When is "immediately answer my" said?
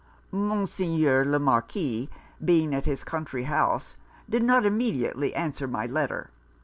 4.65-5.85